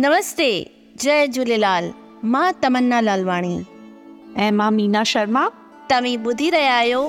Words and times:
नमस्ते 0.00 0.46
जय 1.00 1.26
झूलेलाल 1.26 1.88
मां 2.32 2.50
तमन्ना 2.62 3.00
लालवाणी 3.00 3.56
ऐं 4.42 4.50
मां 4.56 4.70
मीना 4.72 5.02
शर्मा 5.12 5.42
तव्हीं 5.90 6.16
ॿुधी 6.24 6.50
रहिया 6.50 6.74
आहियो 6.74 7.00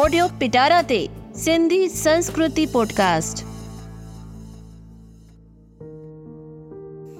ऑडियो 0.00 0.24
पिटारा 0.40 0.80
ते 0.88 0.98
सिंधी 1.42 1.88
संस्कृति 1.88 2.64
पॉडकास्ट 2.72 3.44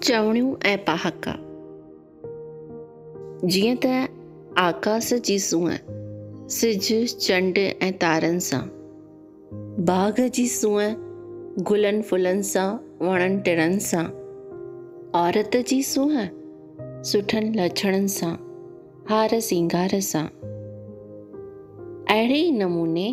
चवणियूं 0.06 0.54
ऐं 0.70 0.77
पहाका 0.88 1.34
जीअं 3.50 3.77
त 3.84 3.93
आकाश 4.66 5.12
जी 5.29 5.39
सूं 5.48 5.68
सिॼु 6.57 6.98
चंड 7.27 7.59
ऐं 7.59 7.93
तारनि 8.02 8.41
सां 8.50 8.61
बाग 9.93 10.18
जी 10.41 10.48
सूंहं 10.59 10.98
गुलनि 11.70 12.02
फुलनि 12.10 12.42
सां 12.54 12.66
वणनि 13.06 13.41
टिणनि 13.50 13.80
सां 13.91 14.04
औरत 15.21 15.57
जी 15.69 15.83
सूंहं 15.84 16.29
सुठनि 17.09 17.48
लछणनि 17.59 18.09
सां 18.12 18.30
हार 19.09 19.30
सिंगार 19.47 19.98
सां 20.11 20.23
अहिड़े 22.15 22.35
ई 22.45 22.51
नमूने 22.61 23.05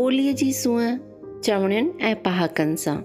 ॿोलीअ 0.00 0.32
जी 0.40 0.48
सूंहं 0.62 0.96
चवणियुनि 1.44 1.92
ऐं 2.08 2.14
पहाकनि 2.24 2.76
सां 2.84 2.96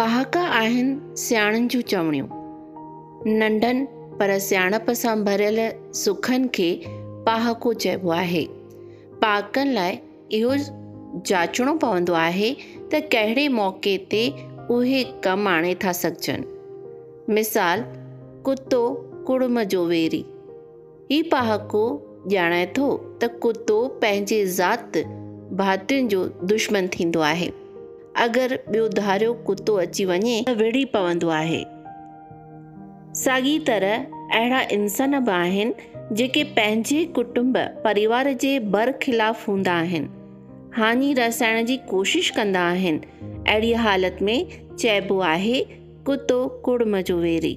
पहाका 0.00 0.42
आहिनि 0.58 1.22
सियणनि 1.22 1.66
जूं 1.74 1.80
चवणियूं 1.94 3.30
नंढनि 3.40 3.86
पर 4.20 4.36
सियाणप 4.50 4.90
सां 5.04 5.16
भरियल 5.30 5.60
सुखनि 6.04 6.48
खे 6.58 6.70
पहाको 7.32 7.72
चइबो 7.86 8.10
आहे 8.20 8.44
पहाकनि 9.24 9.72
लाइ 9.80 9.98
इहो 10.40 10.54
जाचणो 11.30 11.74
पवंदो 11.88 12.12
आहे 12.28 12.52
त 12.92 13.04
कहिड़े 13.16 13.48
मौके 13.60 13.96
ते 14.12 14.24
उहे 14.78 15.04
कमु 15.28 15.48
आणे 15.58 15.74
था 15.84 15.92
सघजनि 16.04 16.58
मिसाल, 17.28 17.80
कुतो 18.44 18.80
कुडम, 19.26 19.62
जो 19.72 19.84
वेरी 19.86 20.24
हीउ 21.12 21.24
पहाको 21.32 21.82
ॼाणे 22.32 22.64
थो 22.76 22.86
त 23.22 23.26
कुतो 23.42 23.76
पंहिंजे 24.02 24.44
जात, 24.56 24.96
भातियुनि 25.60 26.08
जो 26.14 26.24
दुश्मन 26.52 26.86
थींदो 26.98 27.20
आहे 27.32 27.48
अगरि 28.24 28.56
ॿियो 28.72 28.88
धारियो 28.98 29.32
कुतो 29.46 29.74
अची 29.84 30.04
वञे 30.10 30.42
त 30.48 30.56
विढ़ी 30.60 30.84
पवंदो 30.94 31.28
आहे 31.42 31.62
साॻी 33.24 33.58
तरह 33.68 33.96
अहिड़ा 34.38 34.60
इंसान 34.78 35.18
बि 35.24 35.30
आहिनि 35.32 36.14
जेके 36.16 36.42
पंहिंजे 36.56 37.04
कुटुंब 37.18 37.58
परिवार 37.84 38.32
जे 38.44 38.58
भर 38.74 38.90
ख़िलाफ़ 39.02 39.46
हूंदा 39.50 39.72
आहिनि 39.82 40.08
हानी 40.76 41.12
रसाइण 41.14 41.64
जी 41.66 41.76
कोशिशि 41.90 42.34
कंदा 42.36 42.60
आहिनि 42.70 43.42
अहिड़ी 43.48 43.72
हालति 43.84 44.24
में 44.24 44.76
चइबो 44.78 45.18
आहे 45.34 45.60
कुतो 46.06 46.46
कुड़मजुवेरी 46.64 47.56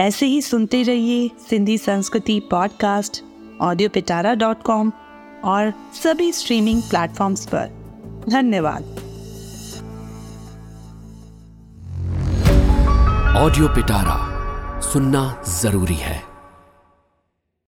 ऐसे 0.00 0.26
ही 0.26 0.40
सुनते 0.42 0.82
रहिए 0.88 1.28
सिंधी 1.48 1.76
संस्कृति 1.84 2.38
podcast 2.50 3.22
audio 3.68 3.88
Pitara 3.94 4.34
dot 4.44 4.62
com 4.68 4.90
और 5.54 5.72
सभी 6.02 6.30
स्ट्रीमिंग 6.40 6.82
प्लेटफॉर्म्स 6.90 7.46
पर 7.54 7.70
धन्यवाद 8.28 8.94
ऑडियो 13.44 13.68
पिटारा 13.74 14.20
सुनना 14.92 15.28
जरूरी 15.62 16.00
है 16.06 16.35